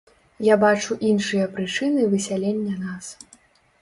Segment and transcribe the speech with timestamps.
[0.45, 3.15] Я бачу іншыя прычыны высялення нас.